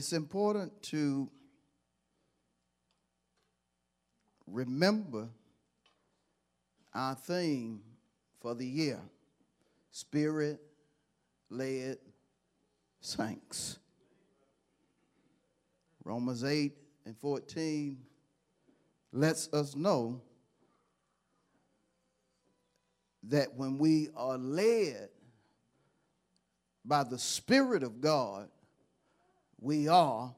[0.00, 1.28] It's important to
[4.46, 5.28] remember
[6.94, 7.82] our theme
[8.40, 8.98] for the year
[9.90, 10.58] Spirit
[11.50, 11.98] led
[13.02, 13.78] saints.
[16.02, 16.72] Romans 8
[17.04, 17.98] and 14
[19.12, 20.22] lets us know
[23.24, 25.10] that when we are led
[26.86, 28.48] by the Spirit of God,
[29.60, 30.34] we are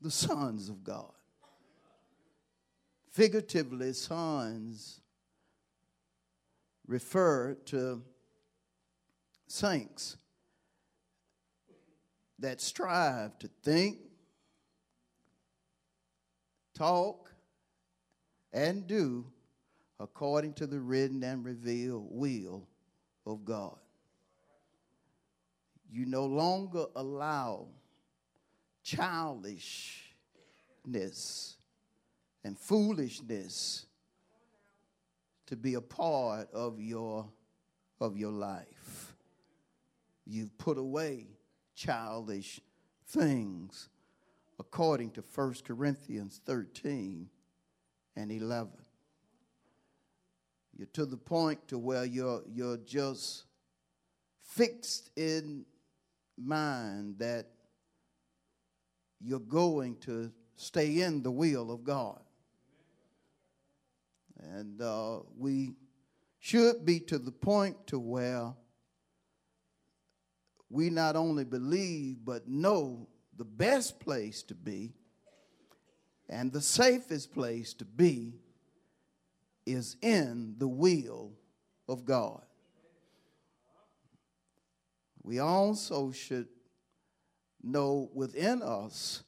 [0.00, 1.12] the sons of God.
[3.10, 5.00] Figuratively, sons
[6.86, 8.02] refer to
[9.46, 10.16] saints
[12.38, 13.98] that strive to think,
[16.74, 17.32] talk,
[18.52, 19.26] and do
[19.98, 22.66] according to the written and revealed will
[23.26, 23.76] of God.
[25.92, 27.66] You no longer allow
[28.84, 31.56] childishness
[32.44, 33.86] and foolishness
[35.46, 37.28] to be a part of your
[38.00, 39.16] of your life.
[40.24, 41.26] You've put away
[41.74, 42.60] childish
[43.08, 43.88] things
[44.58, 47.28] according to 1 Corinthians 13
[48.16, 48.70] and 11.
[50.76, 53.44] You're to the point to where you're you're just
[54.38, 55.64] fixed in
[56.40, 57.46] mind that
[59.20, 62.20] you're going to stay in the will of God.
[64.38, 65.74] And uh, we
[66.38, 68.54] should be to the point to where
[70.70, 74.94] we not only believe but know the best place to be
[76.28, 78.34] and the safest place to be
[79.66, 81.32] is in the will
[81.88, 82.42] of God.
[85.22, 86.48] We also should
[87.62, 89.22] know within us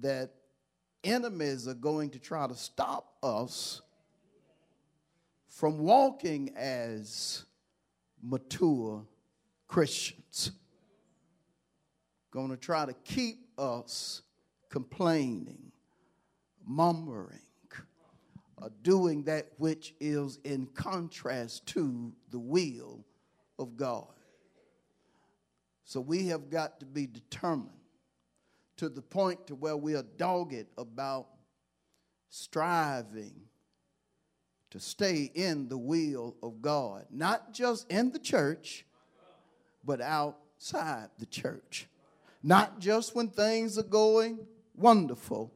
[0.00, 0.32] that
[1.02, 3.80] enemies are going to try to stop us
[5.48, 7.44] from walking as
[8.22, 9.04] mature
[9.66, 10.52] Christians.
[12.30, 14.22] Going to try to keep us
[14.68, 15.72] complaining,
[16.66, 17.40] murmuring,
[18.82, 23.04] doing that which is in contrast to the will
[23.58, 24.06] of God.
[25.84, 27.70] So we have got to be determined
[28.76, 31.28] to the point to where we are dogged about
[32.28, 33.42] striving
[34.70, 38.84] to stay in the will of God, not just in the church,
[39.84, 41.86] but outside the church.
[42.42, 44.40] Not just when things are going
[44.74, 45.52] wonderful,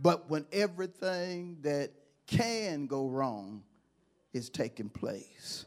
[0.00, 1.90] but when everything that
[2.26, 3.62] can go wrong
[4.32, 5.66] is taking place.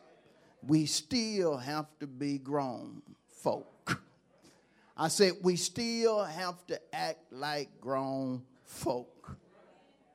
[0.65, 4.01] We still have to be grown folk.
[4.95, 9.35] I said, we still have to act like grown folk,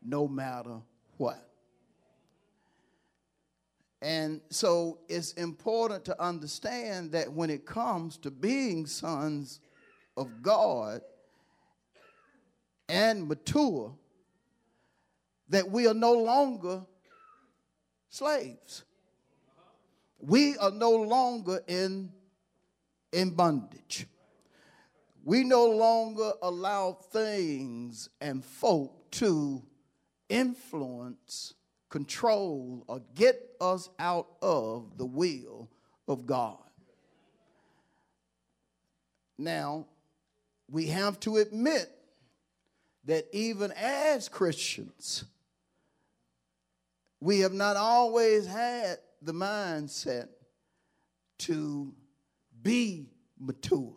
[0.03, 0.79] no matter
[1.17, 1.45] what.
[4.01, 9.59] And so it's important to understand that when it comes to being sons
[10.17, 11.01] of God
[12.89, 13.93] and mature,
[15.49, 16.83] that we are no longer
[18.09, 18.85] slaves.
[20.21, 22.11] We are no longer in,
[23.13, 24.07] in bondage.
[25.25, 29.63] We no longer allow things and folk to
[30.29, 31.55] influence,
[31.89, 35.69] control, or get us out of the will
[36.07, 36.59] of God.
[39.37, 39.87] Now,
[40.71, 41.91] we have to admit
[43.05, 45.25] that even as Christians,
[47.21, 50.29] we have not always had the mindset
[51.39, 51.93] to
[52.63, 53.07] be
[53.39, 53.95] mature.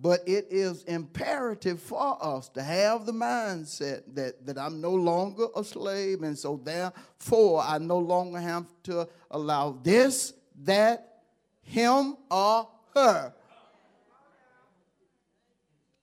[0.00, 5.46] But it is imperative for us to have the mindset that, that I'm no longer
[5.56, 11.22] a slave, and so therefore I no longer have to allow this, that,
[11.62, 13.32] him, or her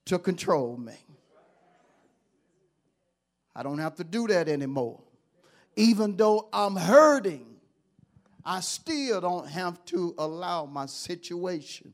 [0.04, 0.94] to control me.
[3.54, 5.00] I don't have to do that anymore.
[5.74, 7.55] Even though I'm hurting,
[8.48, 11.92] I still don't have to allow my situation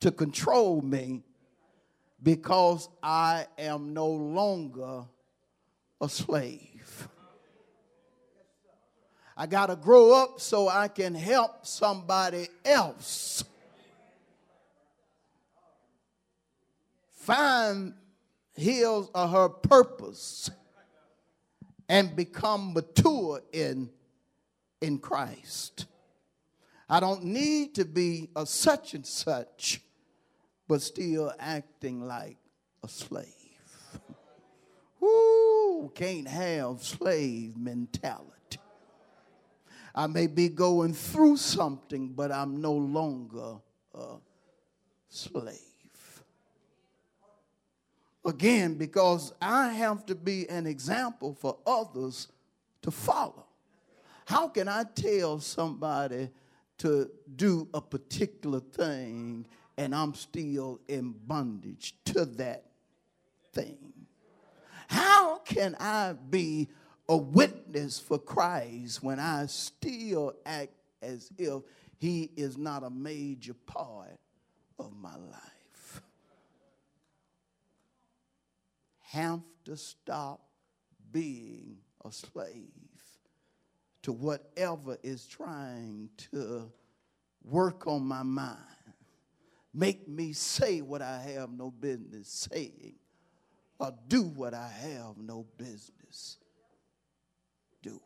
[0.00, 1.22] to control me
[2.22, 5.04] because I am no longer
[6.00, 7.08] a slave.
[9.36, 13.44] I got to grow up so I can help somebody else
[17.12, 17.92] find
[18.54, 20.50] his or her purpose
[21.90, 23.90] and become mature in,
[24.80, 25.86] in Christ.
[26.88, 29.80] I don't need to be a such and such,
[30.66, 32.36] but still acting like
[32.82, 33.26] a slave.
[34.98, 38.58] Whoo, can't have slave mentality.
[39.94, 43.56] I may be going through something, but I'm no longer
[43.94, 44.16] a
[45.08, 45.56] slave.
[48.24, 52.28] Again, because I have to be an example for others
[52.82, 53.46] to follow.
[54.30, 56.30] How can I tell somebody
[56.78, 59.44] to do a particular thing
[59.76, 62.66] and I'm still in bondage to that
[63.52, 63.92] thing?
[64.86, 66.68] How can I be
[67.08, 71.62] a witness for Christ when I still act as if
[71.98, 74.16] he is not a major part
[74.78, 76.02] of my life?
[79.08, 80.40] have to stop
[81.10, 82.89] being a slave
[84.02, 86.70] to whatever is trying to
[87.42, 88.56] work on my mind,
[89.74, 92.94] make me say what I have no business saying,
[93.78, 96.38] or do what I have no business
[97.82, 98.00] doing.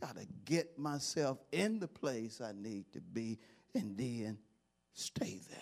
[0.00, 3.38] Got to get myself in the place I need to be
[3.74, 4.38] and then
[4.92, 5.58] stay there.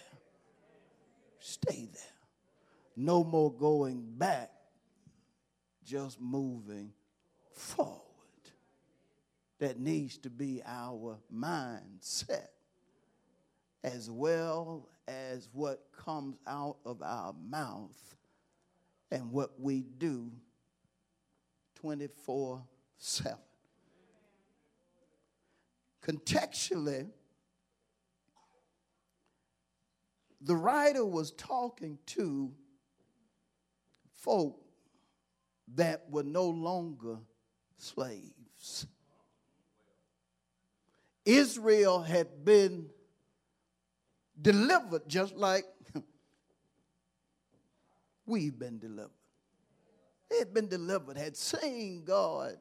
[1.39, 2.13] Stay there
[2.97, 4.51] no more going back,
[5.85, 6.93] just moving
[7.55, 8.01] forward.
[9.59, 12.49] That needs to be our mindset
[13.85, 18.17] as well as what comes out of our mouth
[19.11, 20.31] and what we do
[21.77, 22.63] 24
[22.99, 23.37] 7.
[26.05, 27.09] Contextually,
[30.41, 32.53] the writer was talking to
[34.11, 34.61] folk
[35.75, 37.19] that were no longer
[37.83, 38.87] slaves.
[41.25, 42.87] Israel had been
[44.41, 45.65] delivered just like
[48.27, 49.11] we've been delivered.
[50.31, 52.57] They had been delivered, had seen God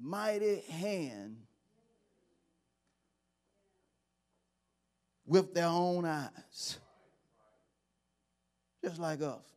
[0.00, 1.36] mighty hand
[5.26, 6.78] with their own eyes.
[8.82, 9.54] Just like us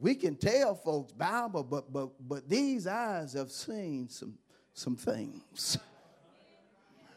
[0.00, 4.34] we can tell folks Bible, but but but these eyes have seen some
[4.72, 5.78] some things.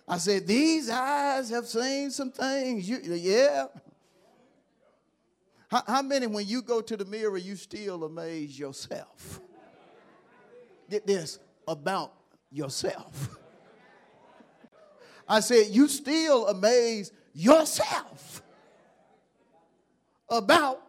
[0.07, 2.89] I said, these eyes have seen some things.
[2.89, 3.67] You, yeah.
[5.69, 9.39] How, how many, when you go to the mirror, you still amaze yourself?
[10.89, 12.11] Get this about
[12.51, 13.37] yourself.
[15.29, 18.41] I said, you still amaze yourself
[20.27, 20.81] about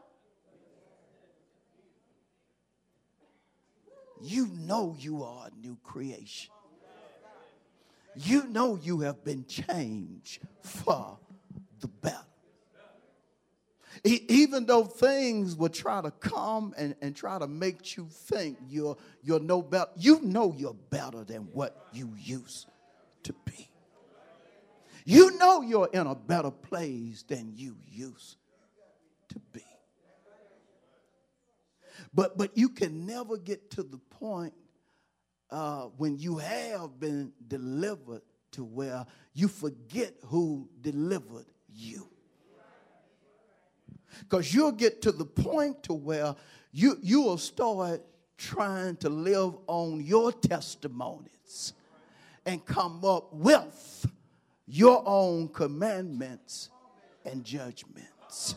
[4.23, 6.53] you know you are a new creation.
[8.15, 11.19] You know you have been changed for
[11.81, 12.17] the better.
[14.05, 18.97] Even though things will try to come and, and try to make you think you're,
[19.23, 22.67] you're no better, you know you're better than what you used
[23.23, 23.71] to be.
[25.05, 28.37] You know you're in a better place than you used
[29.29, 29.63] to be.
[32.15, 34.55] But but you can never get to the point
[35.51, 42.09] uh, when you have been delivered to where you forget who delivered you.
[44.21, 46.35] Because you'll get to the point to where
[46.71, 48.03] you, you will start
[48.37, 51.73] trying to live on your testimonies
[52.45, 54.07] and come up with
[54.67, 56.71] your own commandments
[57.25, 58.57] and judgments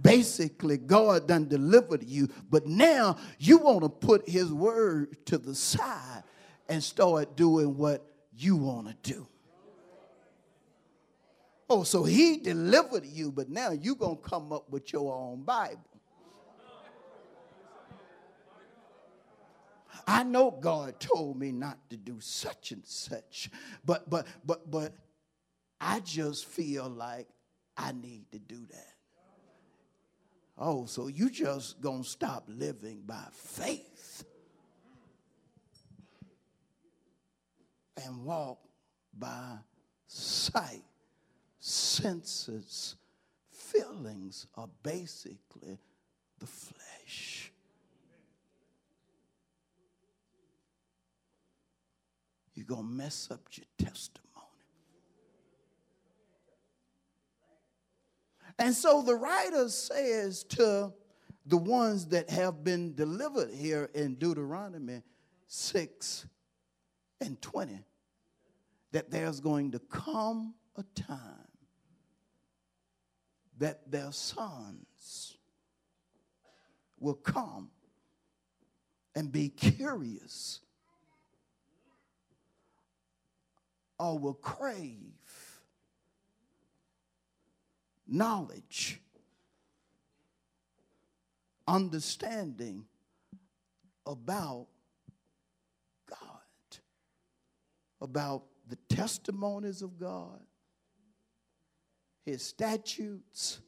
[0.00, 5.54] basically God done delivered you, but now you want to put his word to the
[5.54, 6.22] side
[6.68, 9.26] and start doing what you want to do.
[11.68, 15.42] Oh, so he delivered you, but now you're going to come up with your own
[15.42, 15.78] Bible.
[20.06, 23.50] I know God told me not to do such and such,
[23.84, 24.94] but but but but
[25.80, 27.28] I just feel like
[27.76, 28.89] I need to do that.
[30.62, 34.24] Oh, so you just gonna stop living by faith
[38.04, 38.58] and walk
[39.18, 39.56] by
[40.06, 40.84] sight,
[41.58, 42.96] senses,
[43.50, 45.78] feelings are basically
[46.38, 47.52] the flesh.
[52.54, 54.29] You're to mess up your testimony.
[58.58, 60.92] And so the writer says to
[61.46, 65.02] the ones that have been delivered here in Deuteronomy
[65.46, 66.26] 6
[67.20, 67.80] and 20
[68.92, 71.48] that there's going to come a time
[73.58, 75.36] that their sons
[76.98, 77.70] will come
[79.14, 80.60] and be curious
[83.98, 85.49] or will crave
[88.10, 89.00] knowledge,
[91.66, 92.84] understanding
[94.04, 94.66] about
[96.08, 96.18] God,
[98.00, 100.40] about the testimonies of God,
[102.24, 103.60] His statutes,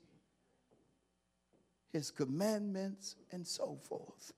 [1.92, 4.32] His commandments, and so forth.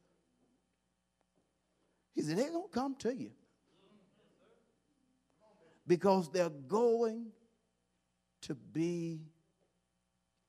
[2.14, 3.30] He said, they're going to come to you
[5.86, 7.26] because they're going
[8.42, 9.20] to be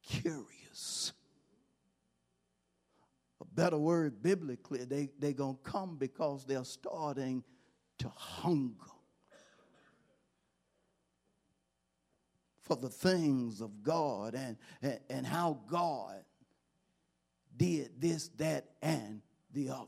[0.05, 1.13] curious.
[3.41, 7.43] A better word biblically, they, they're going to come because they're starting
[7.99, 8.91] to hunger
[12.61, 16.23] for the things of God and, and, and how God
[17.55, 19.21] did this, that, and
[19.53, 19.87] the other.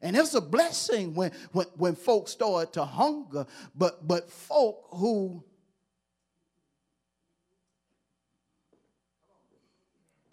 [0.00, 5.44] And it's a blessing when, when, when folks start to hunger, but, but folk who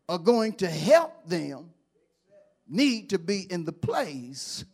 [0.07, 1.71] are going to help them
[2.67, 4.65] need to be in the place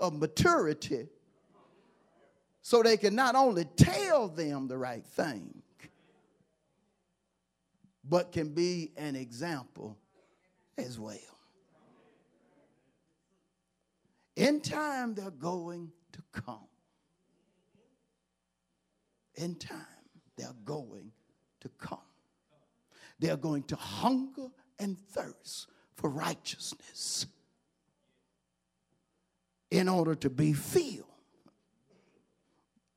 [0.00, 1.08] of maturity
[2.62, 5.62] so they can not only tell them the right thing,
[8.08, 9.96] but can be an example
[10.76, 11.18] as well.
[14.36, 16.66] In time, they're going to come.
[19.36, 19.78] In time,
[20.36, 21.12] they're going
[21.60, 21.98] to come.
[23.18, 27.26] They're going to hunger and thirst for righteousness
[29.70, 31.04] in order to be filled.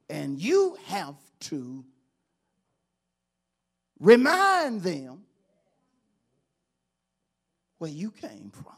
[0.10, 1.84] And you have to
[4.00, 5.24] remind them
[7.78, 8.74] where you came from.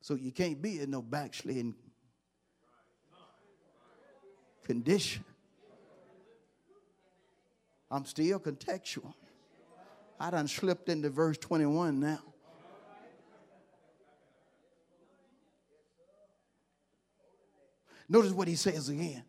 [0.00, 1.74] So you can't be in no backsliding
[4.62, 5.24] condition.
[7.90, 9.14] I'm still contextual.
[10.18, 12.20] I done slipped into verse 21 now.
[18.08, 19.24] Notice what he says again,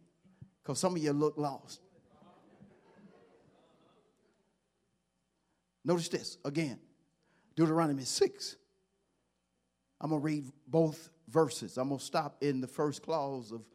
[0.62, 1.82] because some of you look lost.
[5.84, 6.80] Notice this again
[7.56, 8.56] Deuteronomy 6.
[10.00, 11.78] I'm going to read both verses.
[11.78, 13.66] I'm going to stop in the first clause of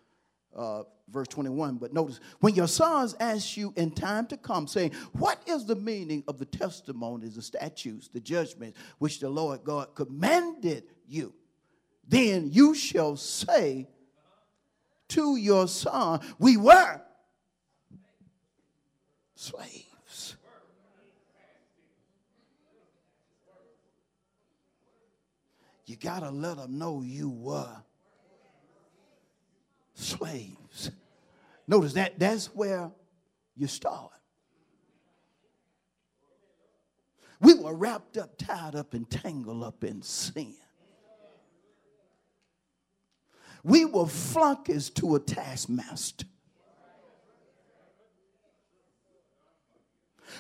[0.56, 1.76] uh, verse 21.
[1.76, 5.76] But notice, when your sons ask you in time to come, saying, What is the
[5.76, 11.34] meaning of the testimonies, the statutes, the judgments which the Lord God commanded you?
[12.06, 13.88] Then you shall say
[15.08, 17.00] to your son, We were
[19.34, 20.36] slaves.
[25.84, 27.82] You got to let them know you were
[29.94, 30.90] slaves.
[31.66, 32.90] Notice that that's where
[33.56, 34.10] you start.
[37.40, 40.54] We were wrapped up, tied up, and tangled up in sin.
[43.64, 46.26] We were flunkies to a taskmaster.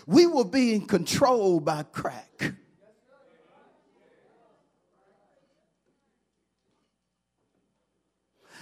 [0.06, 2.54] We were being controlled by crack.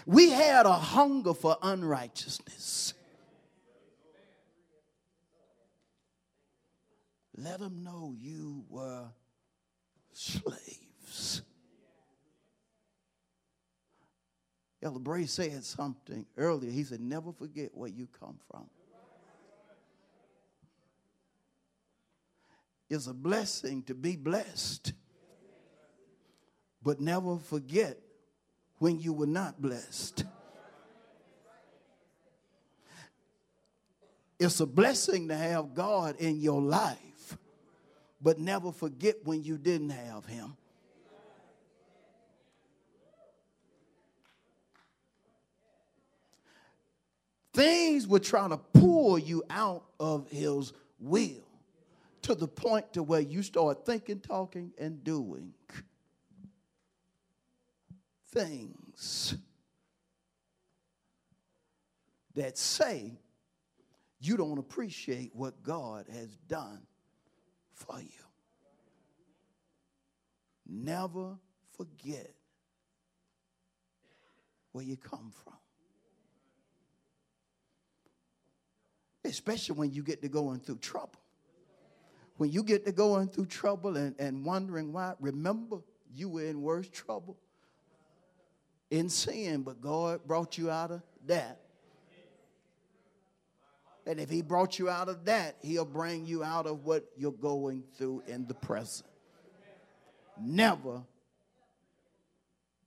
[0.06, 2.94] We had a hunger for unrighteousness.
[7.36, 9.06] Let them know you were
[10.12, 11.42] slaves.
[14.82, 16.70] Elder Bray said something earlier.
[16.70, 18.68] He said, Never forget where you come from.
[22.88, 24.92] It's a blessing to be blessed,
[26.82, 27.96] but never forget
[28.80, 30.24] when you were not blessed.
[34.40, 37.36] It's a blessing to have God in your life,
[38.22, 40.56] but never forget when you didn't have Him.
[47.52, 51.44] Things were trying to pull you out of His will
[52.22, 55.52] to the point to where you start thinking, talking, and doing
[58.32, 59.34] things
[62.34, 63.18] that say
[64.20, 66.80] you don't appreciate what God has done
[67.74, 68.24] for you.
[70.66, 71.36] Never
[71.76, 72.32] forget
[74.72, 75.54] where you come from.
[79.24, 81.20] Especially when you get to going through trouble.
[82.36, 85.78] When you get to going through trouble and, and wondering why, remember
[86.12, 87.36] you were in worse trouble
[88.90, 91.60] in sin, but God brought you out of that.
[94.06, 97.32] And if He brought you out of that, He'll bring you out of what you're
[97.32, 99.08] going through in the present.
[100.40, 101.02] Never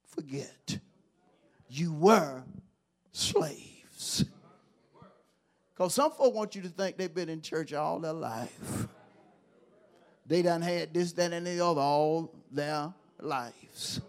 [0.07, 0.79] forget
[1.69, 2.43] you were
[3.11, 4.25] slaves.
[5.73, 8.87] Because some folk want you to think they've been in church all their life.
[10.25, 14.01] They done had this, that, and the other all their lives.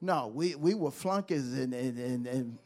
[0.00, 2.58] No, we, we were flunkies and, and, and, and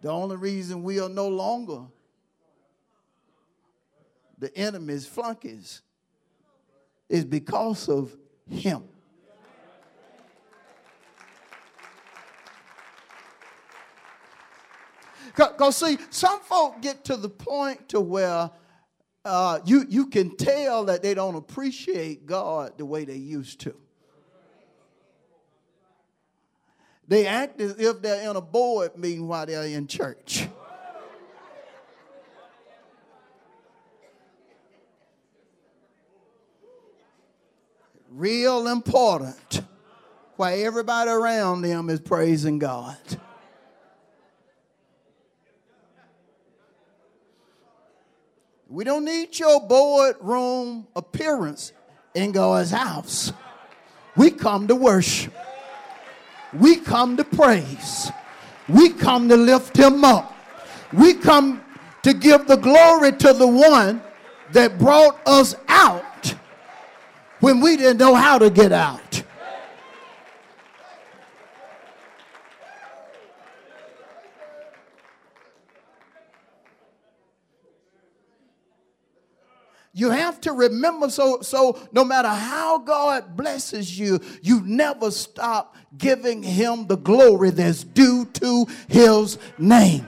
[0.00, 1.82] the only reason we are no longer
[4.38, 5.80] the enemy's flunkies
[7.08, 8.14] is because of
[8.48, 8.84] him.
[15.34, 18.50] Because, see, some folk get to the point to where
[19.24, 23.74] uh, you, you can tell that they don't appreciate God the way they used to.
[27.08, 30.48] They act as if they're in a board meeting while they're in church.
[38.10, 39.62] Real important
[40.36, 42.96] while everybody around them is praising God.
[48.68, 51.72] We don't need your boardroom appearance
[52.14, 53.32] in God's house.
[54.16, 55.32] We come to worship.
[56.58, 58.10] We come to praise.
[58.68, 60.34] We come to lift him up.
[60.92, 61.62] We come
[62.02, 64.02] to give the glory to the one
[64.52, 66.34] that brought us out
[67.40, 69.22] when we didn't know how to get out.
[79.98, 85.74] You have to remember so so no matter how God blesses you, you never stop
[85.96, 90.06] giving him the glory that's due to his name.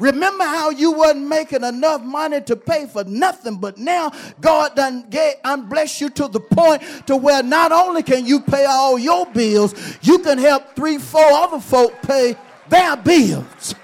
[0.00, 5.08] Remember how you wasn't making enough money to pay for nothing, but now God done
[5.10, 8.98] get and bless you to the point to where not only can you pay all
[8.98, 12.36] your bills, you can help three, four other folk pay
[12.68, 13.76] their bills.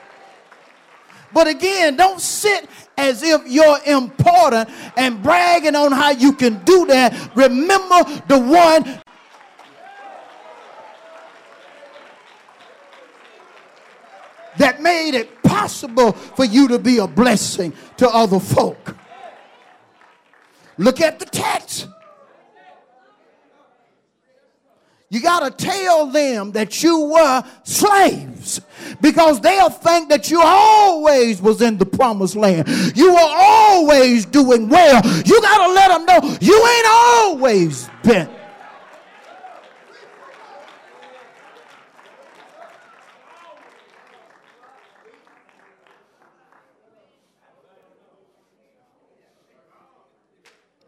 [1.33, 6.87] But again, don't sit as if you're important and bragging on how you can do
[6.87, 7.31] that.
[7.35, 9.01] Remember the one
[14.59, 18.97] that made it possible for you to be a blessing to other folk.
[20.79, 21.89] Look at the text.
[25.09, 28.61] You got to tell them that you were slaves
[29.01, 32.67] because they'll think that you always was in the promised land.
[32.97, 35.01] You were always doing well.
[35.25, 38.29] You got to let them know you ain't always been.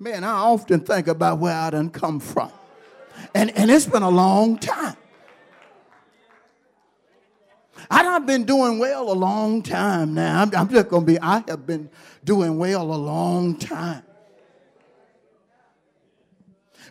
[0.01, 2.53] Man, I often think about where I done come from.
[3.35, 4.97] And, and it's been a long time.
[8.19, 10.43] I've been doing well a long time now.
[10.43, 11.89] I'm, I'm just going to be, I have been
[12.25, 14.03] doing well a long time.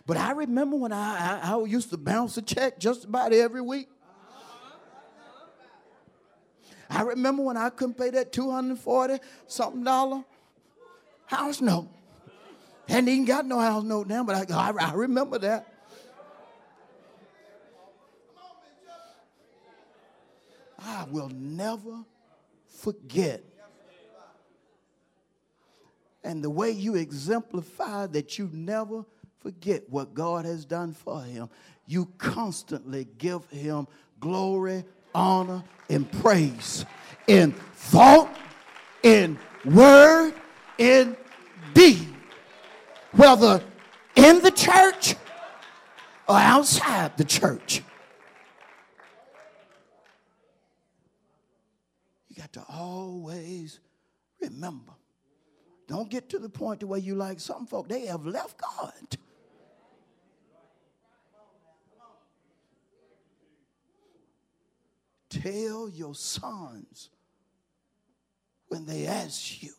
[0.06, 3.60] But I remember when I, I, I used to bounce a check just about every
[3.60, 3.90] week.
[6.88, 10.24] I remember when I couldn't pay that 240 something dollar
[11.26, 11.88] house note.
[12.88, 15.77] Hadn't even got no house note now, but I, I, I remember that.
[20.88, 22.04] I will never
[22.66, 23.44] forget.
[26.24, 29.04] And the way you exemplify that you never
[29.40, 31.50] forget what God has done for him,
[31.86, 33.86] you constantly give him
[34.18, 36.84] glory, honor, and praise
[37.26, 38.34] in thought,
[39.02, 40.32] in word,
[40.78, 41.16] in
[41.74, 42.08] deed.
[43.12, 43.62] Whether
[44.16, 45.16] in the church
[46.26, 47.82] or outside the church.
[52.52, 53.80] Got to always
[54.40, 54.92] remember.
[55.86, 58.92] Don't get to the point to where you like some folk, they have left God.
[65.30, 67.10] Tell your sons
[68.68, 69.72] when they ask you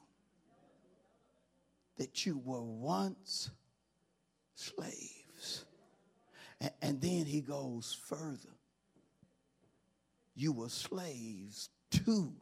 [1.98, 3.50] that you were once
[4.56, 5.66] slaves.
[6.62, 8.56] And, and then he goes further.
[10.36, 12.34] You were slaves to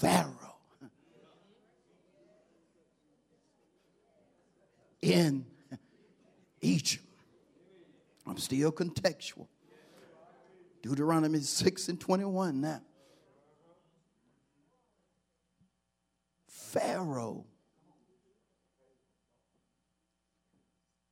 [0.00, 0.56] Pharaoh.
[5.02, 5.44] In
[6.60, 7.04] Egypt.
[8.26, 9.48] I'm still contextual.
[10.82, 12.80] Deuteronomy 6 and 21 now.
[16.46, 17.44] Pharaoh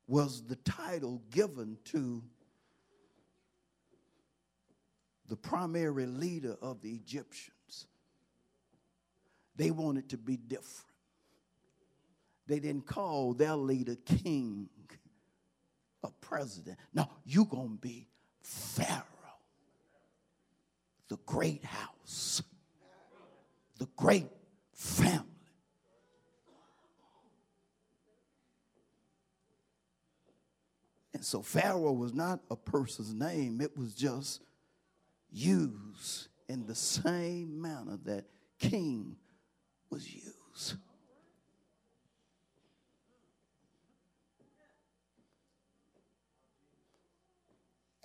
[0.07, 2.22] was the title given to
[5.29, 7.55] the primary leader of the Egyptians.
[9.56, 10.86] They wanted to be different.
[12.46, 14.68] They didn't call their leader king
[16.02, 16.78] or president.
[16.94, 18.08] No, you're going to be
[18.42, 19.02] Pharaoh,
[21.08, 22.42] the great house,
[23.78, 24.28] the great
[24.72, 25.24] family.
[31.12, 34.42] And so Pharaoh was not a person's name, it was just
[35.32, 38.26] used in the same manner that
[38.58, 39.16] king
[39.96, 40.74] was used.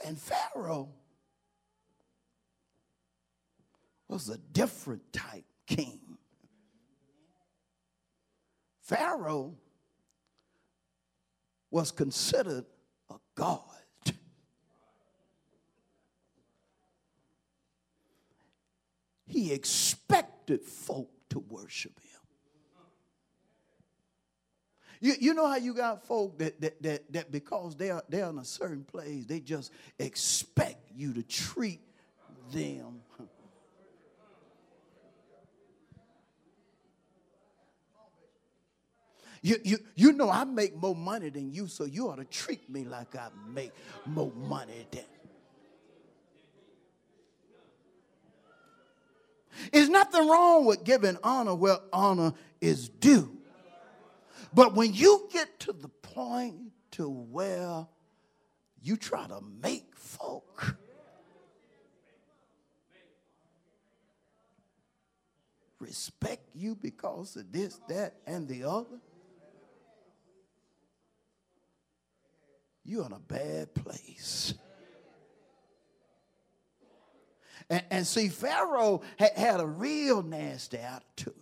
[0.05, 0.87] And Pharaoh
[4.07, 5.99] was a different type king.
[8.79, 9.55] Pharaoh
[11.71, 12.63] was considered
[13.09, 13.65] a god.
[19.25, 22.21] He expected folk to worship him.
[25.01, 28.29] You, you know how you got folk that, that, that, that because they are, they're
[28.29, 31.81] in a certain place, they just expect you to treat
[32.53, 33.01] them.
[39.43, 42.69] You, you, you know I make more money than you, so you ought to treat
[42.69, 43.71] me like I make
[44.05, 45.01] more money than.
[49.71, 53.37] There's nothing wrong with giving honor where honor is due.
[54.53, 56.55] But when you get to the point
[56.91, 57.87] to where
[58.81, 60.75] you try to make folk
[65.79, 68.99] respect you because of this, that, and the other,
[72.83, 74.53] you're in a bad place.
[77.71, 81.33] And, and see, Pharaoh had, had a real nasty attitude.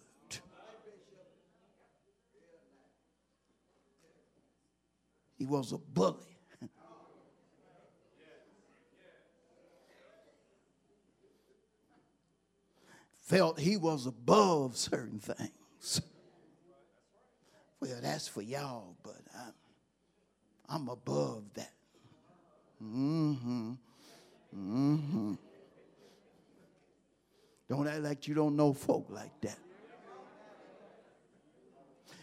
[5.40, 6.18] He was a bully.
[13.22, 16.02] Felt he was above certain things.
[17.80, 19.54] Well, that's for y'all, but I'm,
[20.68, 21.74] I'm above that.
[22.84, 23.72] Mm-hmm.
[24.56, 25.34] Mm-hmm.
[27.70, 29.60] Don't act like you don't know folk like that.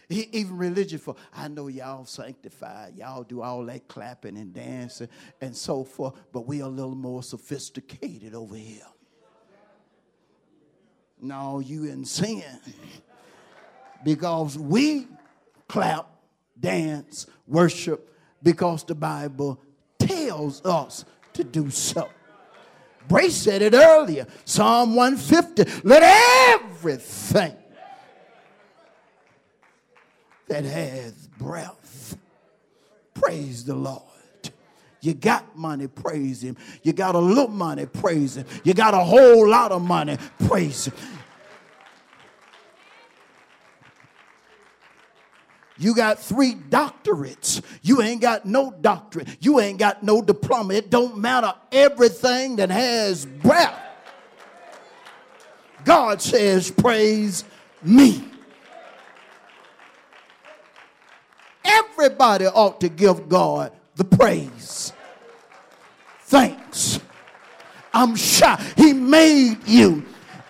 [0.08, 5.08] Even religious folk, I know y'all sanctified, y'all do all that clapping and dancing
[5.40, 8.86] and so forth, but we are a little more sophisticated over here.
[11.20, 12.44] No, you in sin.
[14.04, 15.08] Because we
[15.66, 16.08] clap,
[16.58, 19.60] dance, worship, because the Bible
[19.98, 22.08] tells us to do so.
[23.08, 24.26] Brace said it earlier.
[24.44, 25.86] Psalm 150.
[25.86, 26.02] Let
[26.60, 27.56] everything
[30.48, 32.16] that has breath
[33.14, 34.02] praise the Lord.
[35.00, 36.56] You got money, praise Him.
[36.82, 38.46] You got a little money, praise Him.
[38.64, 40.94] You got a whole lot of money, praise Him.
[45.78, 47.62] You got three doctorates.
[47.82, 49.28] You ain't got no doctorate.
[49.40, 50.74] You ain't got no diploma.
[50.74, 51.52] It don't matter.
[51.70, 53.78] Everything that has breath.
[55.84, 57.44] God says, Praise
[57.82, 58.24] me.
[61.64, 64.92] Everybody ought to give God the praise.
[66.22, 67.00] Thanks.
[67.92, 68.62] I'm shy.
[68.76, 70.04] He made you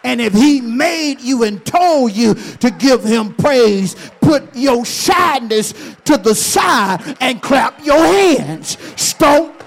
[0.06, 5.74] and if he made you and told you to give him praise, put your shyness
[6.04, 8.78] to the side and clap your hands.
[8.94, 9.64] Stomp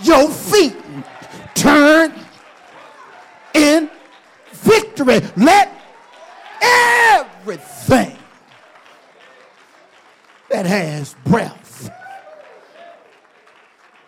[0.00, 0.76] your feet.
[1.56, 2.14] Turn
[3.52, 3.90] in
[4.52, 5.20] victory.
[5.36, 5.74] Let
[6.62, 8.16] everything
[10.50, 11.90] that has breath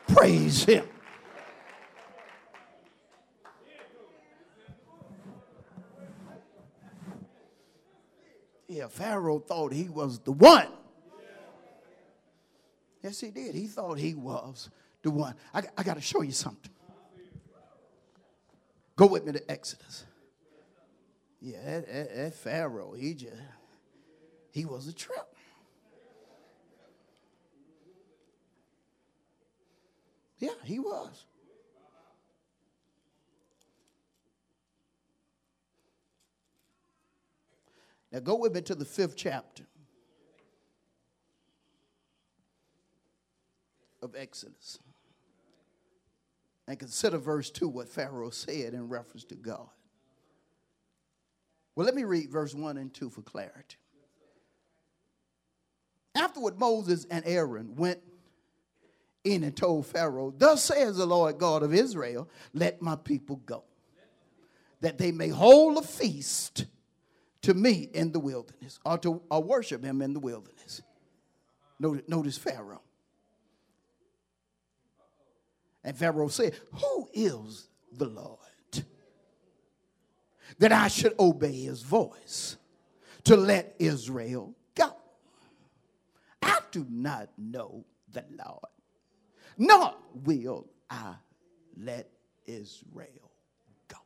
[0.07, 0.90] praise him.
[8.71, 10.69] Yeah, Pharaoh thought he was the one.
[13.03, 13.53] Yes, he did.
[13.53, 14.71] He thought he was
[15.03, 15.35] the one.
[15.53, 16.71] I, I got to show you something.
[18.95, 20.05] Go with me to Exodus.
[21.41, 23.35] Yeah, that, that, that Pharaoh, he just,
[24.53, 25.35] he was a trip.
[30.39, 31.25] Yeah, he was.
[38.13, 39.65] Now go with me to the fifth chapter
[44.03, 44.79] of Exodus.
[46.67, 49.69] And consider verse 2 what Pharaoh said in reference to God.
[51.75, 53.77] Well, let me read verse 1 and 2 for clarity.
[56.15, 58.01] Afterward, Moses and Aaron went
[59.25, 63.65] in and told Pharaoh, Thus says the Lord God of Israel, let my people go,
[64.81, 66.67] that they may hold a feast
[67.43, 70.83] to me in the wilderness, or to or worship him in the wilderness.
[71.79, 72.83] Notice, notice Pharaoh.
[75.83, 78.39] And Pharaoh said, Who is the Lord?
[80.59, 82.57] That I should obey his voice
[83.25, 84.95] to let Israel go.
[86.43, 88.65] I do not know the Lord,
[89.57, 91.15] nor will I
[91.77, 92.11] let
[92.47, 93.31] Israel
[93.89, 93.99] go.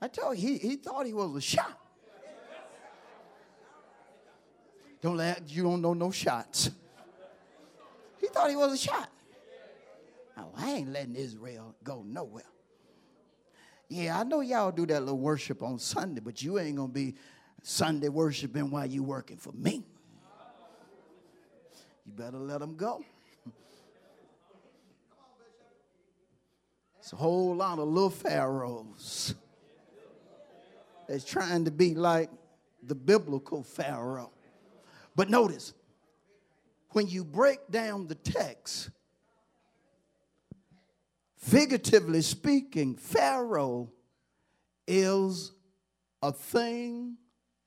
[0.00, 1.78] I told you, he, he thought he was a shot.
[5.02, 6.70] Don't let you don't know no shots.
[8.20, 9.10] He thought he was a shot.
[10.36, 12.44] Oh, I ain't letting Israel go nowhere.
[13.88, 17.16] Yeah, I know y'all do that little worship on Sunday, but you ain't gonna be
[17.62, 19.84] Sunday worshiping while you working for me.
[22.06, 23.04] You better let them go.
[26.98, 29.34] It's a whole lot of little pharaohs
[31.10, 32.30] that's trying to be like
[32.84, 34.30] the biblical Pharaoh.
[35.16, 35.74] But notice,
[36.90, 38.90] when you break down the text,
[41.36, 43.90] figuratively speaking, Pharaoh
[44.86, 45.50] is
[46.22, 47.16] a thing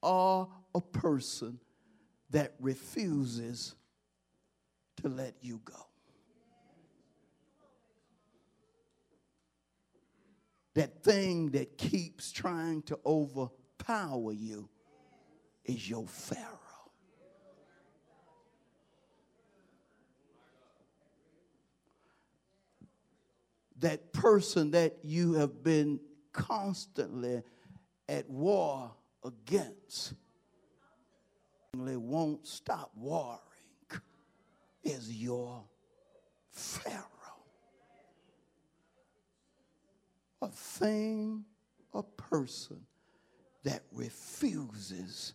[0.01, 1.59] or a person
[2.29, 3.75] that refuses
[5.01, 5.85] to let you go.
[10.75, 14.69] That thing that keeps trying to overpower you
[15.65, 16.59] is your Pharaoh.
[23.83, 25.99] that person that you have been
[26.31, 27.43] constantly
[28.07, 28.89] at war
[29.25, 30.13] against
[31.75, 33.39] won't stop warring
[34.83, 35.63] is your
[36.49, 37.22] Pharaoh.
[40.43, 41.45] A thing,
[41.93, 42.81] a person
[43.63, 45.33] that refuses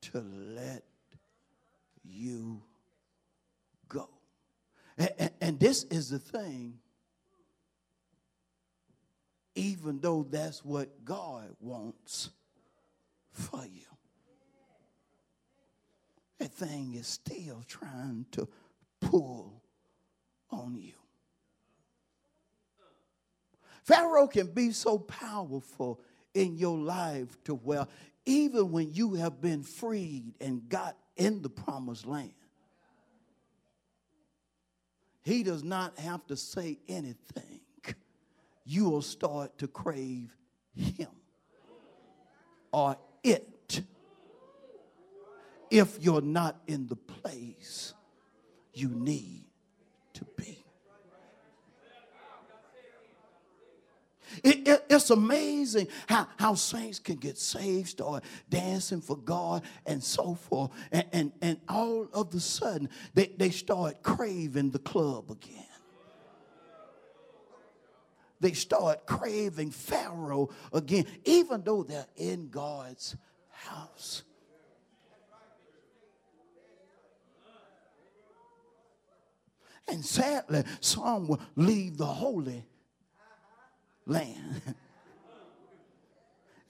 [0.00, 0.82] to let
[2.04, 2.62] you
[3.88, 4.08] go.
[4.96, 6.80] And, and, and this is the thing
[9.58, 12.30] even though that's what God wants
[13.32, 13.82] for you.
[16.38, 18.48] That thing is still trying to
[19.00, 19.60] pull
[20.50, 20.92] on you.
[23.88, 25.98] Pharaoh can be so powerful
[26.34, 27.86] in your life to where
[28.26, 32.34] even when you have been freed and got in the promised land,
[35.22, 37.60] he does not have to say anything
[38.66, 40.36] you will start to crave
[40.76, 41.08] him
[42.70, 43.80] or it
[45.70, 47.94] if you're not in the place
[48.74, 49.46] you need
[50.12, 50.57] to be.
[54.44, 60.02] It, it, it's amazing how, how saints can get saved, start dancing for God, and
[60.02, 60.70] so forth.
[60.92, 65.64] And, and, and all of a sudden, they, they start craving the club again
[68.40, 73.16] they start craving Pharaoh again, even though they're in God's
[73.50, 74.22] house.
[79.88, 82.64] And sadly, some will leave the holy
[84.08, 84.62] land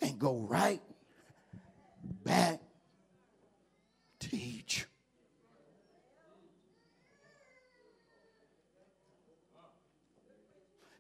[0.03, 0.83] and go right
[2.25, 2.61] back
[4.19, 4.89] to Egypt.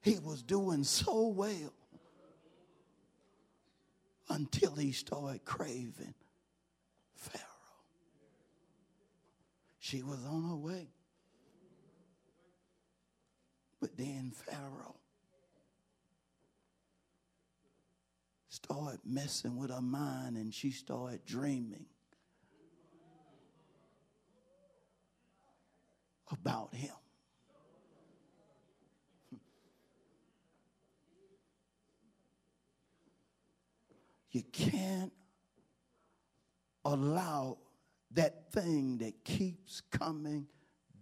[0.08, 1.72] he was doing so well
[4.30, 6.14] until he started craving
[7.14, 7.44] Pharaoh.
[9.78, 10.88] She was on her way.
[13.80, 14.97] But then Pharaoh
[18.64, 21.86] started messing with her mind and she started dreaming
[26.30, 26.90] about him.
[34.30, 35.10] You can't
[36.84, 37.56] allow
[38.10, 40.46] that thing that keeps coming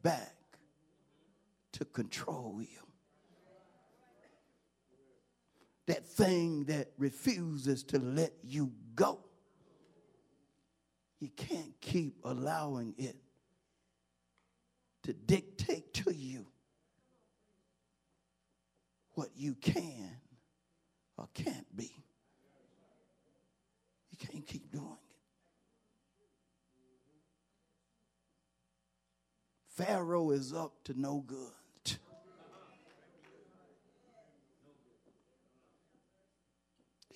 [0.01, 0.37] back
[1.73, 2.86] to control you.
[5.87, 9.21] That thing that refuses to let you go.
[11.21, 13.17] You can't keep allowing it
[15.05, 16.47] to dictate to you
[19.15, 20.17] what you can
[21.17, 21.93] or can't be.
[24.11, 24.99] You can't keep doing it.
[29.69, 31.53] Pharaoh is up to no good.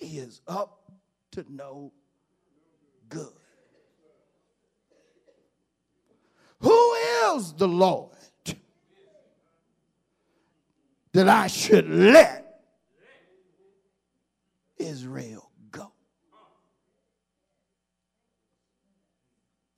[0.17, 0.91] is up
[1.31, 1.91] to no
[3.09, 3.33] good.
[6.59, 6.93] Who
[7.35, 8.15] is the Lord
[11.13, 12.61] that I should let
[14.77, 15.91] Israel go?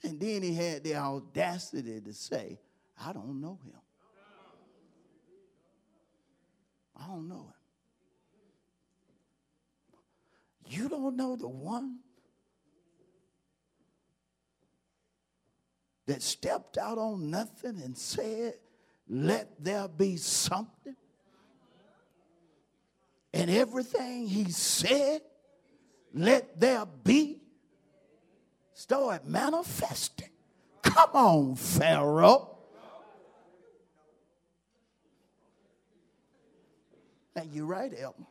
[0.04, 2.60] And then he had the audacity to say,
[3.02, 3.80] I don't know him.
[6.98, 7.63] I don't know him.
[10.68, 12.00] You don't know the one
[16.06, 18.56] that stepped out on nothing and said,
[19.08, 20.96] Let there be something.
[23.34, 25.22] And everything he said,
[26.14, 27.42] let there be,
[28.74, 30.30] started manifesting.
[30.84, 32.50] Come on, Pharaoh.
[37.36, 38.28] And you're right, Elton.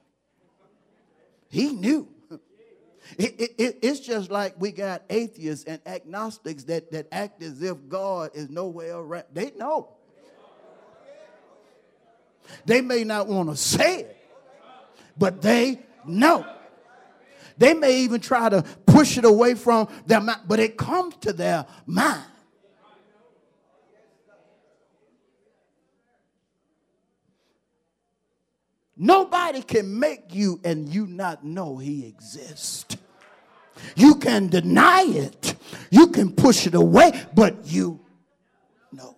[1.48, 2.08] He knew.
[3.18, 7.76] It, it, it's just like we got atheists and agnostics that, that act as if
[7.88, 9.24] God is nowhere around.
[9.32, 9.88] They know.
[12.64, 14.16] They may not want to say it,
[15.16, 16.46] but they know.
[17.58, 21.32] They may even try to push it away from their mind, but it comes to
[21.32, 22.24] their mind.
[29.02, 32.96] Nobody can make you and you not know he exists.
[33.96, 35.56] You can deny it,
[35.90, 37.98] you can push it away, but you
[38.92, 39.16] know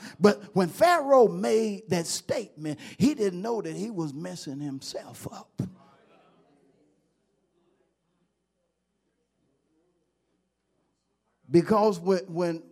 [0.00, 0.06] it.
[0.18, 5.60] But when Pharaoh made that statement, he didn't know that he was messing himself up.
[11.50, 12.62] Because when, when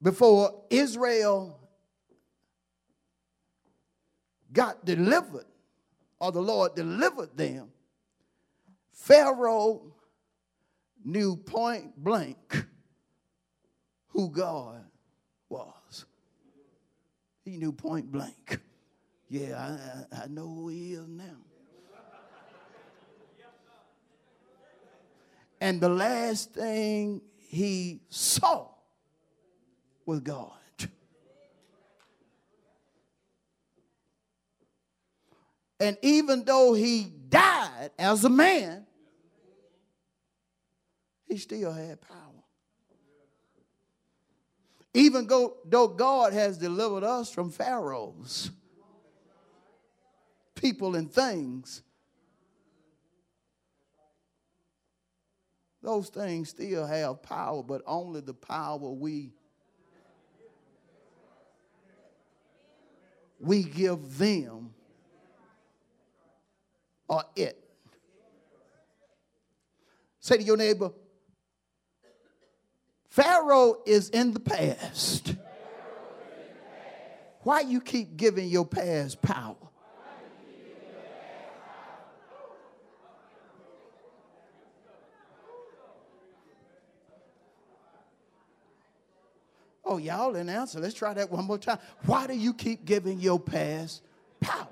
[0.00, 1.57] before Israel
[4.52, 5.46] got delivered,
[6.20, 7.68] or the Lord delivered them,
[8.92, 9.94] Pharaoh
[11.04, 12.66] knew point blank
[14.08, 14.84] who God
[15.48, 16.04] was.
[17.44, 18.60] He knew point blank.
[19.30, 21.24] Yeah, I, I know who he is now.
[25.60, 28.68] And the last thing he saw
[30.06, 30.57] was God.
[35.80, 38.86] And even though he died as a man,
[41.26, 42.16] he still had power.
[44.94, 48.50] Even though God has delivered us from pharaohs,
[50.54, 51.82] people, and things,
[55.82, 59.32] those things still have power, but only the power we
[63.40, 64.74] we give them
[67.08, 67.58] or it.
[70.20, 70.90] Say to your neighbor,
[73.08, 75.34] Pharaoh is in the past.
[77.42, 79.56] Why you keep giving your past power?
[89.84, 90.78] Oh, y'all didn't answer.
[90.78, 91.78] Let's try that one more time.
[92.04, 94.02] Why do you keep giving your past
[94.38, 94.68] power?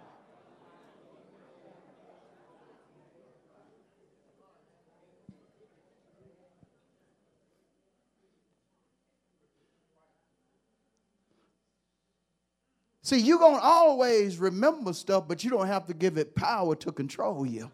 [13.07, 16.74] See, you're going to always remember stuff, but you don't have to give it power
[16.74, 17.70] to control you.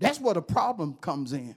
[0.00, 1.54] That's where the problem comes in.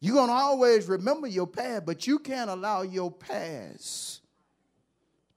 [0.00, 4.20] You're going to always remember your past, but you can't allow your past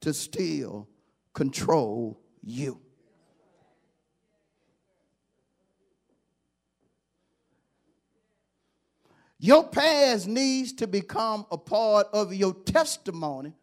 [0.01, 0.89] to still
[1.33, 2.81] control you.
[9.39, 13.53] Your past needs to become a part of your testimony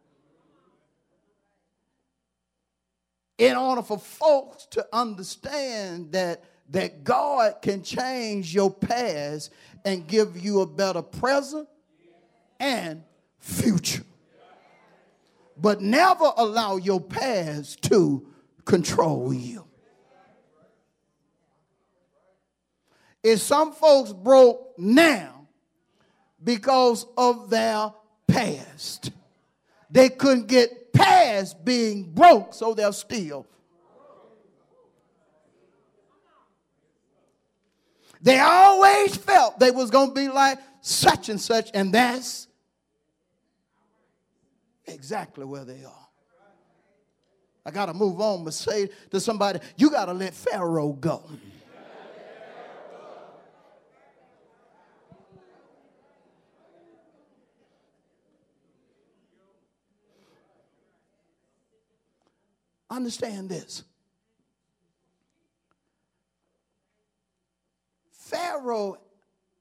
[3.37, 9.51] in order for folks to understand that, that God can change your past
[9.85, 11.67] and give you a better present
[12.59, 13.03] and
[13.39, 14.03] future.
[15.55, 18.27] But never allow your past to
[18.65, 19.65] control you.
[23.23, 25.47] If some folks broke now
[26.43, 27.91] because of their
[28.27, 29.11] past,
[29.89, 33.45] they couldn't get past being broke, so they're still.
[38.21, 42.47] They always felt they was going to be like such and such, and that's
[44.85, 46.07] exactly where they are.
[47.65, 51.29] I got to move on, but say to somebody, you got to let Pharaoh go.
[62.89, 63.83] Understand this.
[68.11, 68.97] Pharaoh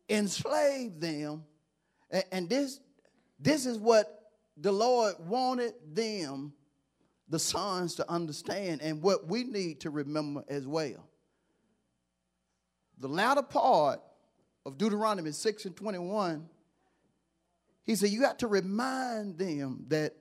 [0.09, 1.45] enslaved them,
[2.33, 2.81] and this,
[3.39, 6.53] this is what the Lord wanted them,
[7.29, 11.09] the sons, to understand, and what we need to remember as well.
[12.99, 14.01] The latter part
[14.65, 16.49] of Deuteronomy 6 and 21,
[17.85, 20.15] he said, You got to remind them that,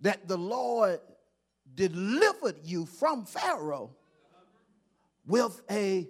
[0.00, 1.00] that the Lord
[1.74, 3.90] delivered you from Pharaoh
[5.26, 6.08] with a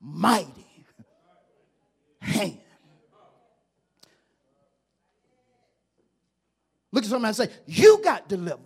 [0.00, 0.66] mighty
[2.20, 2.58] hand.
[6.92, 8.60] Look at somebody and say, You got delivered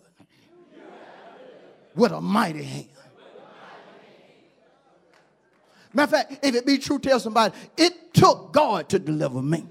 [1.94, 2.88] with a mighty hand.
[5.92, 9.66] Matter of fact, if it be true, tell somebody, it took God to deliver me.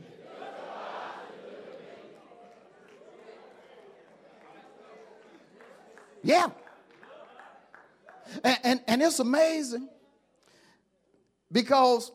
[6.29, 6.49] Yeah.
[8.43, 9.89] And, and, and, it's amazing
[11.51, 12.11] because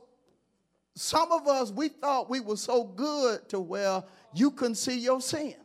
[0.95, 5.21] some of us, we thought we were so good to where you couldn't see your
[5.21, 5.57] sin.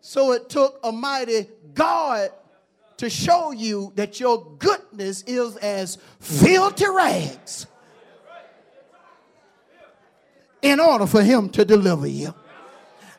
[0.00, 2.30] So it took a mighty God
[2.98, 7.66] to show you that your goodness is as filthy rags
[10.62, 12.32] in order for him to deliver you.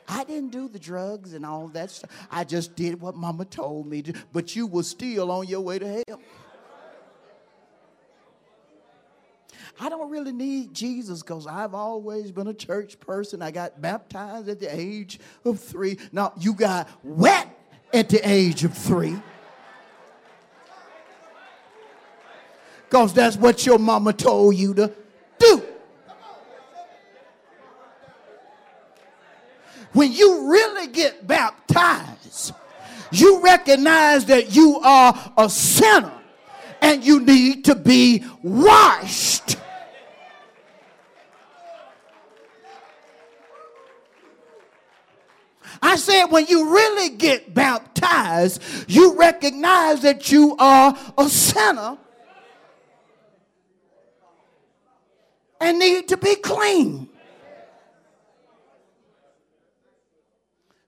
[0.08, 2.10] I didn't do the drugs and all that stuff.
[2.32, 5.80] I just did what mama told me to, but you were still on your way
[5.80, 6.22] to hell.
[9.80, 13.42] I don't really need Jesus because I've always been a church person.
[13.42, 16.00] I got baptized at the age of three.
[16.12, 17.48] Now, you got wet
[17.94, 19.16] at the age of three.
[22.90, 24.92] Because that's what your mama told you to
[25.38, 25.64] do.
[29.98, 32.54] When you really get baptized,
[33.12, 36.14] you recognize that you are a sinner
[36.84, 39.58] and you need to be washed.
[45.82, 51.98] I said, when you really get baptized, you recognize that you are a sinner
[55.60, 57.10] and need to be clean.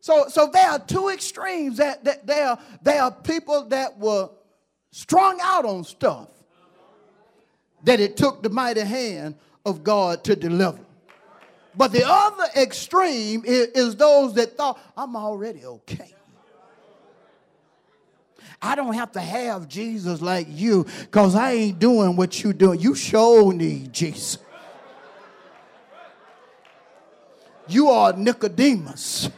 [0.10, 1.78] So, so there are two extremes.
[1.78, 4.32] That, that there, are, there are people that were
[4.90, 6.30] strung out on stuff
[7.84, 9.36] that it took the mighty hand
[9.68, 10.80] of God to deliver.
[11.76, 16.16] But the other extreme is, is those that thought, I'm already okay.
[18.60, 22.80] I don't have to have Jesus like you because I ain't doing what you doing.
[22.80, 24.40] You sure need Jesus.
[27.68, 29.30] You are Nicodemus.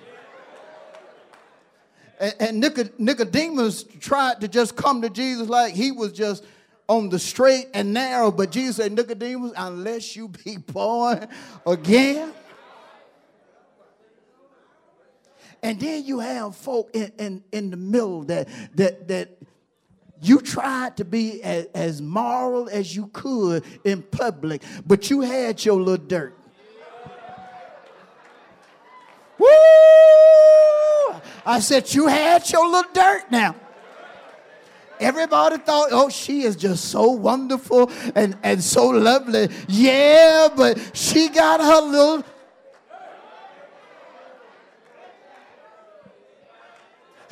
[2.22, 2.59] And,
[2.99, 6.45] Nicodemus tried to just come to Jesus like he was just
[6.88, 11.28] on the straight and narrow, but Jesus said, Nicodemus, unless you be born
[11.65, 12.32] again.
[15.63, 19.38] And then you have folk in, in, in the middle that, that, that
[20.22, 25.63] you tried to be as, as moral as you could in public, but you had
[25.63, 26.38] your little dirt.
[29.39, 29.47] Woo!
[31.45, 33.55] I said, You had your little dirt now.
[35.01, 39.49] Everybody thought, oh, she is just so wonderful and, and so lovely.
[39.67, 42.24] Yeah, but she got her little.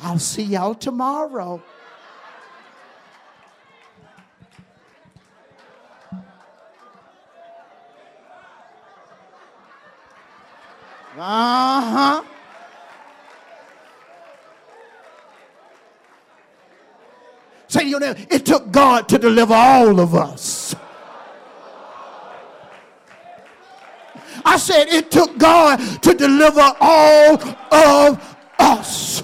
[0.00, 1.62] I'll see y'all tomorrow.
[11.16, 12.19] Uh huh.
[17.80, 20.76] Say to your neighbor, it took God to deliver all of us.
[24.44, 27.40] I said it took God to deliver all
[27.72, 29.22] of us.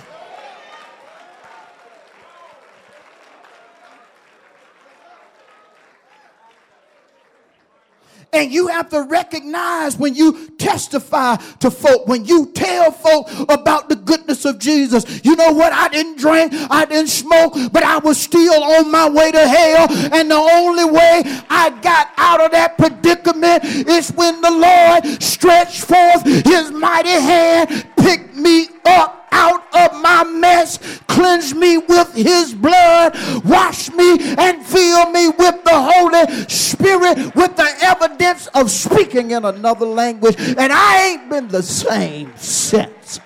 [8.33, 13.89] And you have to recognize when you testify to folk, when you tell folk about
[13.89, 15.25] the goodness of Jesus.
[15.25, 15.73] You know what?
[15.73, 19.87] I didn't drink, I didn't smoke, but I was still on my way to hell.
[20.13, 25.85] And the only way I got out of that predicament is when the Lord stretched
[25.85, 30.79] forth his mighty hand, picked me up out of my mess,
[31.09, 37.57] cleanse me with his blood, wash me and fill me with the Holy Spirit with
[37.57, 40.37] the evidence of speaking in another language.
[40.39, 43.19] And I ain't been the same since.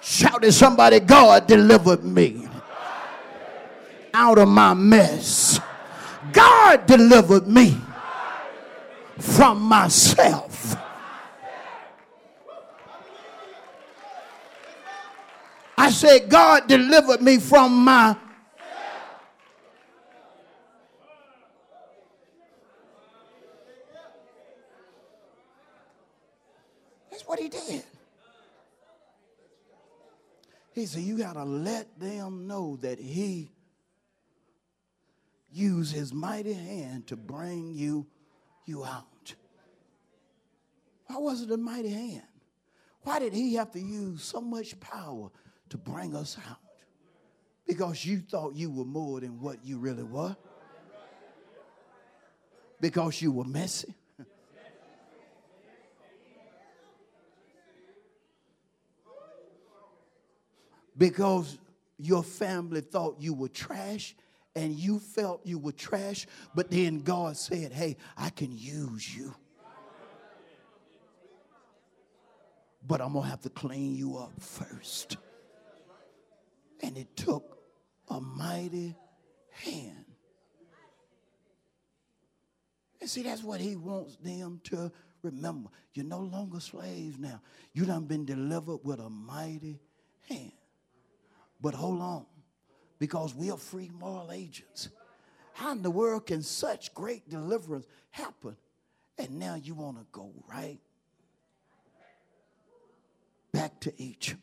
[0.00, 2.48] Shouted somebody, God delivered me
[4.14, 5.58] out of my mess.
[6.32, 7.76] God delivered me
[9.18, 10.51] from myself.
[15.76, 18.16] I said, God delivered me from my.
[27.10, 27.84] That's what he did.
[30.72, 33.50] He said, You got to let them know that he
[35.52, 38.06] used his mighty hand to bring you,
[38.64, 39.34] you out.
[41.06, 42.22] Why was it a mighty hand?
[43.02, 45.30] Why did he have to use so much power
[45.72, 46.58] to bring us out
[47.66, 50.36] because you thought you were more than what you really were,
[52.78, 53.94] because you were messy.
[60.98, 61.58] because
[61.96, 64.14] your family thought you were trash
[64.54, 69.34] and you felt you were trash, but then God said, Hey, I can use you.
[72.86, 75.16] But I'm going to have to clean you up first.
[76.82, 77.58] And it took
[78.08, 78.96] a mighty
[79.50, 80.04] hand.
[83.00, 85.70] And see, that's what he wants them to remember.
[85.94, 87.40] You're no longer slaves now.
[87.72, 89.80] You done been delivered with a mighty
[90.28, 90.52] hand.
[91.60, 92.26] But hold on,
[92.98, 94.88] because we are free moral agents.
[95.52, 98.56] How in the world can such great deliverance happen?
[99.18, 100.80] And now you want to go right
[103.52, 104.40] back to Egypt.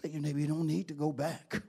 [0.00, 1.60] Say your neighbor, you don't need to go back.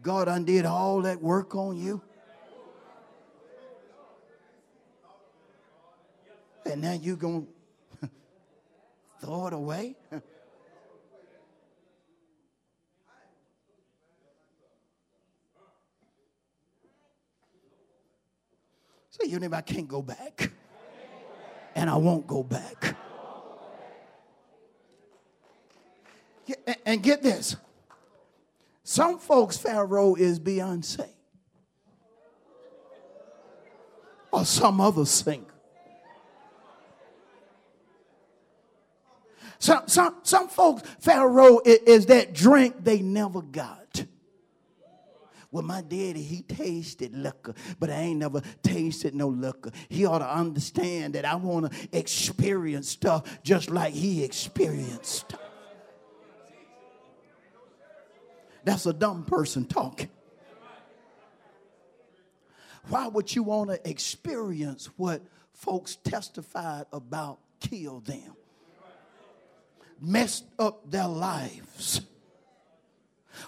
[0.00, 2.00] God undid all that work on you.
[6.64, 7.46] And now you're going
[8.00, 8.08] to
[9.20, 9.94] throw it away?
[19.10, 20.50] Say your name, I can't go back.
[21.74, 22.96] And I won't go back.
[26.84, 27.56] And get this
[28.84, 31.08] some folks, Pharaoh is Beyonce
[34.32, 35.46] or some other singer.
[39.58, 44.04] Some, some, some folks, Pharaoh is, is that drink they never got.
[45.52, 49.70] Well, my daddy, he tasted liquor, but I ain't never tasted no liquor.
[49.88, 55.51] He ought to understand that I want to experience stuff just like he experienced stuff.
[58.64, 60.10] That's a dumb person talking.
[62.88, 68.34] Why would you want to experience what folks testified about killed them?
[70.00, 72.00] Messed up their lives.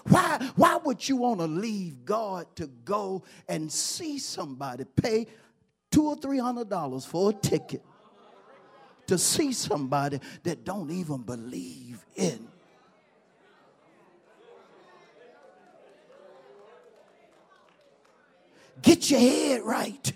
[0.07, 5.27] Why, why would you want to leave God to go and see somebody pay
[5.91, 7.83] two or three hundred dollars for a ticket
[9.07, 12.47] to see somebody that don't even believe in
[18.85, 20.13] Get your head right.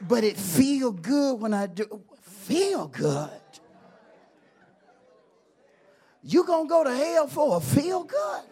[0.00, 2.02] But it feel good when I do.
[2.22, 3.30] Feel good.
[6.24, 8.42] You gonna go to hell for a feel good?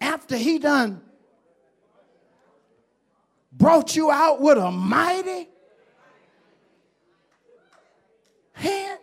[0.00, 1.02] After he done
[3.52, 5.48] brought you out with a mighty
[8.52, 8.98] hand.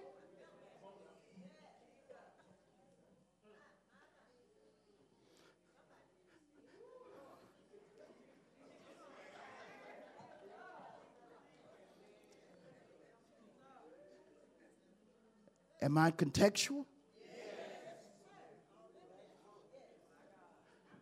[15.81, 16.85] Am I contextual?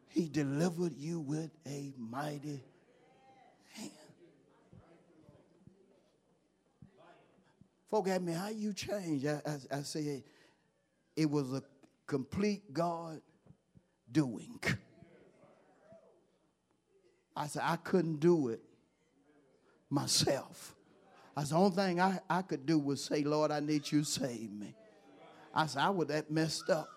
[0.09, 2.63] He delivered you with a mighty
[7.89, 9.25] Folk ask me, how you change?
[9.25, 10.23] I, I, I say,
[11.15, 11.63] it was a
[12.05, 13.21] complete God
[14.11, 14.59] doing.
[17.35, 18.61] I said, I couldn't do it
[19.89, 20.75] myself.
[21.37, 24.05] Said, the only thing I, I could do was say, Lord, I need you to
[24.05, 24.73] save me.
[25.53, 26.89] I said, I was that messed up.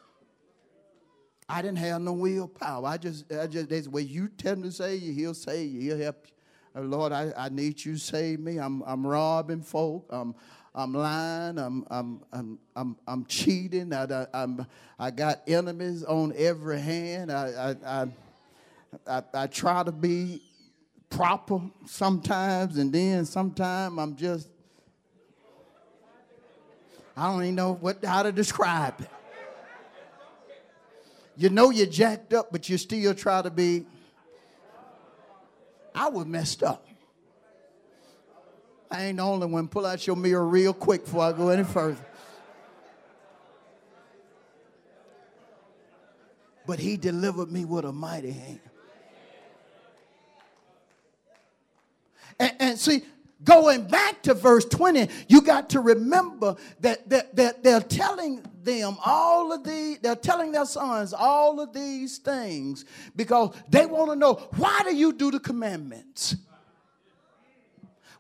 [1.49, 2.87] I didn't have no willpower.
[2.87, 5.81] I just, I just, that's where you tell him to save you, he'll save you,
[5.81, 6.33] he'll help you.
[6.81, 8.59] Uh, Lord, I, I need you to save me.
[8.59, 10.07] I'm, I'm robbing folk.
[10.11, 10.35] I'm,
[10.75, 11.59] I'm lying.
[11.59, 13.93] I'm, I'm, I'm, I'm, I'm cheating.
[13.93, 14.67] I, I'm,
[14.99, 17.33] I got enemies on every hand.
[17.33, 18.07] I, I,
[19.07, 20.43] I, I, try to be
[21.09, 24.49] proper sometimes, and then sometimes I'm just,
[27.17, 29.11] I don't even know what, how to describe it.
[31.37, 33.87] You know you're jacked up, but you still try to be.
[35.95, 36.87] I was messed up.
[38.91, 39.69] I ain't the only one.
[39.69, 42.05] Pull out your mirror real quick before I go any further.
[46.67, 48.61] But he delivered me with a mighty hand.
[52.39, 53.03] And, and see,
[53.45, 58.97] going back to verse 20, you got to remember that, that, that they're telling them
[59.05, 62.85] all of the, they're telling their sons all of these things
[63.17, 66.37] because they want to know why do you do the commandments?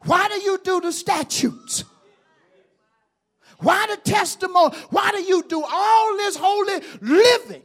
[0.05, 1.84] Why do you do the statutes?
[3.59, 4.74] Why the testimony?
[4.88, 7.62] Why do you do all this holy living?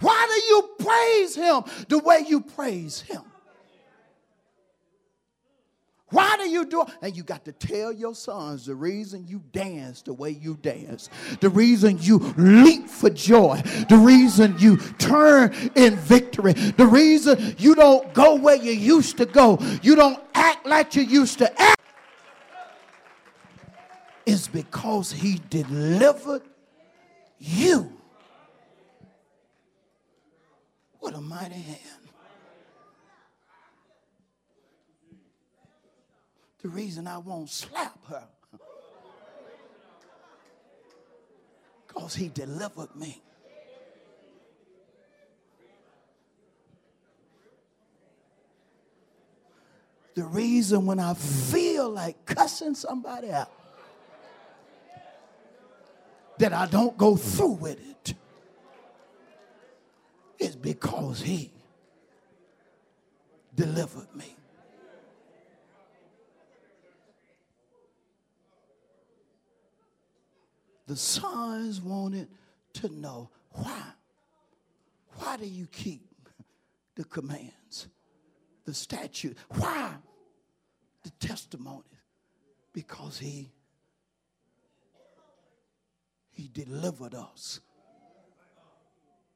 [0.00, 3.22] Why do you praise him the way you praise him?
[6.10, 6.88] Why do you do it?
[7.02, 11.10] And you got to tell your sons the reason you dance the way you dance,
[11.40, 17.74] the reason you leap for joy, the reason you turn in victory, the reason you
[17.74, 21.80] don't go where you used to go, you don't act like you used to act,
[24.24, 26.42] is because he delivered
[27.38, 27.92] you.
[31.00, 32.07] What a mighty hand.
[36.62, 38.24] The reason I won't slap her.
[41.86, 43.22] Because he delivered me.
[50.14, 53.52] The reason when I feel like cussing somebody out,
[56.38, 58.14] that I don't go through with it,
[60.40, 61.52] is because he
[63.54, 64.37] delivered me.
[70.88, 72.28] The sons wanted
[72.72, 73.82] to know why.
[75.18, 76.08] Why do you keep
[76.94, 77.88] the commands,
[78.64, 79.36] the statute?
[79.50, 79.92] Why
[81.04, 81.84] the testimony?
[82.72, 83.50] Because he
[86.30, 87.60] he delivered us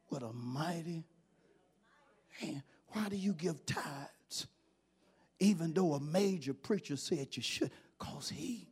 [0.09, 1.05] with a mighty
[2.41, 2.63] hand.
[2.89, 4.47] Why do you give tithes?
[5.39, 8.72] Even though a major preacher said you should, because he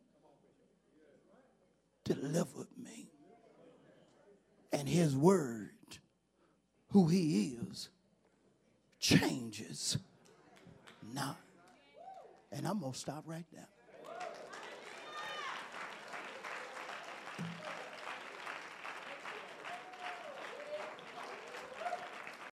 [2.13, 3.09] delivered me.
[4.73, 5.69] And his word,
[6.91, 7.89] who he is,
[8.99, 9.97] changes
[11.13, 11.37] not.
[12.51, 13.67] And I'm going to stop right there.